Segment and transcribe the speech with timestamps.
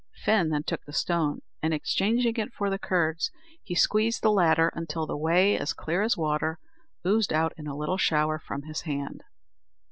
[0.23, 3.29] Fin then took the stone, and exchanging it for the curds,
[3.61, 6.57] he squeezed the latter until the whey, as clear as water,
[7.05, 9.21] oozed out in a little shower from his hand.